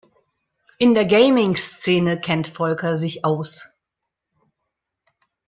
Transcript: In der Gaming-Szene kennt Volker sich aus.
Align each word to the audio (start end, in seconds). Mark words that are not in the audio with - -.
In 0.79 0.95
der 0.95 1.05
Gaming-Szene 1.05 2.19
kennt 2.19 2.47
Volker 2.47 2.95
sich 2.97 3.23
aus. 3.23 3.69